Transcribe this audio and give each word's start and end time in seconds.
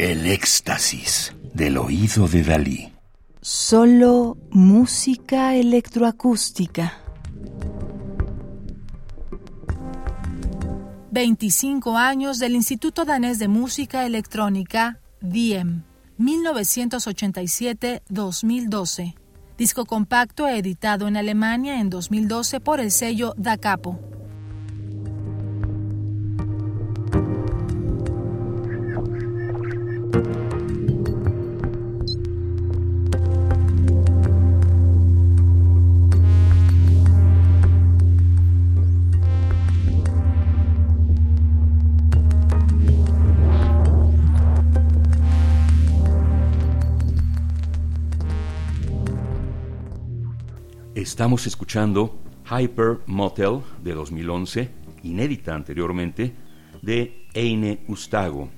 El 0.00 0.24
éxtasis 0.24 1.36
del 1.52 1.76
oído 1.76 2.26
de 2.26 2.42
Dalí. 2.42 2.90
Solo 3.42 4.38
música 4.48 5.54
electroacústica. 5.54 6.94
25 11.10 11.98
años 11.98 12.38
del 12.38 12.54
Instituto 12.54 13.04
Danés 13.04 13.38
de 13.38 13.48
Música 13.48 14.06
Electrónica, 14.06 15.00
DIEM, 15.20 15.82
1987-2012. 16.18 19.16
Disco 19.58 19.84
compacto 19.84 20.48
editado 20.48 21.08
en 21.08 21.18
Alemania 21.18 21.78
en 21.78 21.90
2012 21.90 22.60
por 22.60 22.80
el 22.80 22.90
sello 22.90 23.34
Da 23.36 23.58
Capo. 23.58 24.00
Estamos 50.94 51.46
escuchando 51.46 52.18
Hyper 52.50 53.00
Motel 53.06 53.60
de 53.82 53.92
2011, 53.92 54.70
inédita 55.02 55.54
anteriormente, 55.54 56.34
de 56.80 57.26
Eine 57.34 57.84
Ustago, 57.88 58.48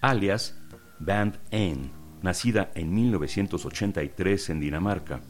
alias 0.00 0.57
Band 1.00 1.38
N, 1.50 1.90
nacida 2.22 2.70
en 2.74 2.94
1983 2.94 4.50
en 4.50 4.60
Dinamarca. 4.60 5.20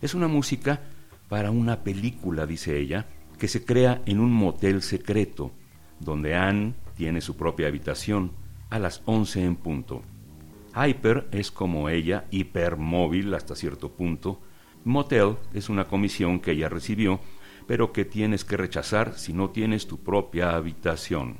Es 0.00 0.14
una 0.14 0.28
música 0.28 0.80
para 1.28 1.50
una 1.50 1.82
película, 1.82 2.46
dice 2.46 2.78
ella, 2.78 3.06
que 3.38 3.48
se 3.48 3.64
crea 3.64 4.02
en 4.06 4.20
un 4.20 4.32
motel 4.32 4.82
secreto, 4.82 5.52
donde 6.00 6.34
Anne 6.34 6.74
tiene 6.96 7.20
su 7.20 7.36
propia 7.36 7.68
habitación 7.68 8.32
a 8.70 8.78
las 8.78 9.02
11 9.04 9.44
en 9.44 9.56
punto. 9.56 10.02
Hyper 10.74 11.28
es 11.32 11.50
como 11.50 11.88
ella, 11.88 12.26
hipermóvil 12.30 13.34
hasta 13.34 13.54
cierto 13.54 13.92
punto, 13.92 14.40
Motel 14.84 15.36
es 15.52 15.68
una 15.68 15.84
comisión 15.84 16.40
que 16.40 16.52
ella 16.52 16.68
recibió, 16.68 17.20
pero 17.66 17.92
que 17.92 18.04
tienes 18.04 18.44
que 18.44 18.56
rechazar 18.56 19.18
si 19.18 19.32
no 19.32 19.50
tienes 19.50 19.86
tu 19.86 19.98
propia 19.98 20.54
habitación. 20.54 21.38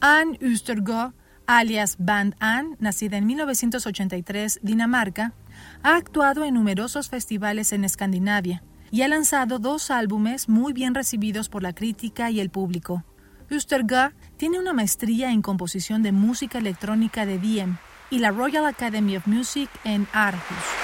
Anne 0.00 0.38
Östergaard, 0.42 1.14
alias 1.46 1.96
Band 1.98 2.34
Anne, 2.40 2.76
nacida 2.78 3.16
en 3.16 3.26
1983, 3.26 4.60
Dinamarca, 4.62 5.32
ha 5.82 5.96
actuado 5.96 6.44
en 6.44 6.54
numerosos 6.54 7.08
festivales 7.08 7.72
en 7.72 7.84
Escandinavia 7.84 8.62
y 8.90 9.02
ha 9.02 9.08
lanzado 9.08 9.58
dos 9.58 9.90
álbumes 9.90 10.48
muy 10.48 10.72
bien 10.72 10.94
recibidos 10.94 11.48
por 11.48 11.62
la 11.62 11.72
crítica 11.72 12.30
y 12.30 12.40
el 12.40 12.50
público. 12.50 13.04
Östergaard 13.50 14.14
tiene 14.36 14.58
una 14.58 14.72
maestría 14.72 15.30
en 15.30 15.42
composición 15.42 16.02
de 16.02 16.12
música 16.12 16.58
electrónica 16.58 17.26
de 17.26 17.38
Diem 17.38 17.76
y 18.10 18.18
la 18.18 18.30
Royal 18.30 18.66
Academy 18.66 19.16
of 19.16 19.26
Music 19.26 19.68
en 19.84 20.06
Aarhus. 20.12 20.83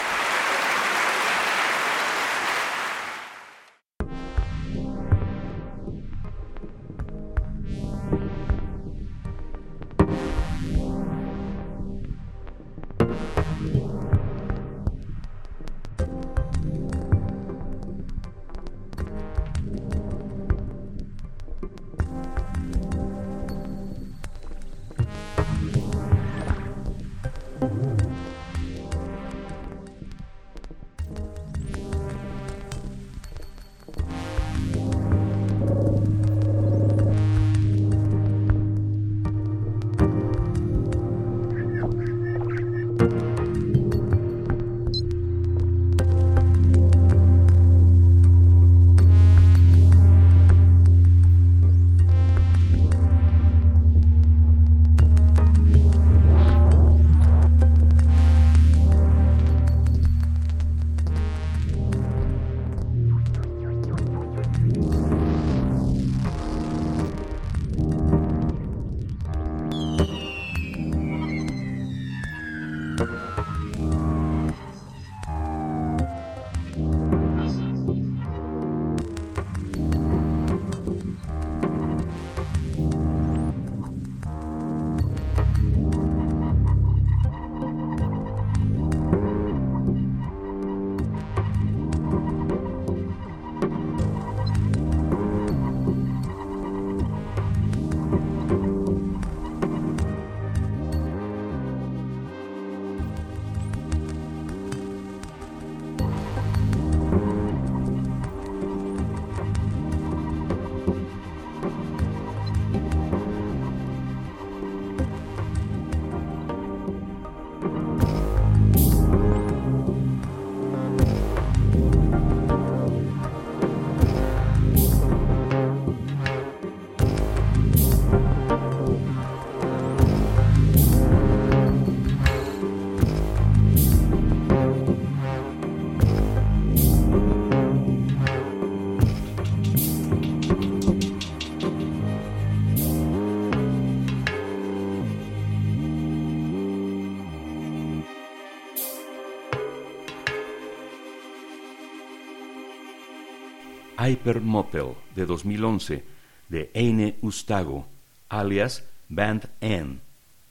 Hypermotel 154.00 154.94
de 155.14 155.26
2011 155.26 156.02
de 156.49 156.70
Eine 156.75 157.17
Ustago, 157.20 157.87
alias 158.31 158.82
Band 159.11 159.50
N, 159.61 160.00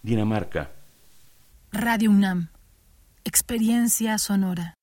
Dinamarca. 0.04 0.70
Radio 1.72 2.12
UNAM, 2.12 2.50
experiencia 3.24 4.20
sonora. 4.20 4.79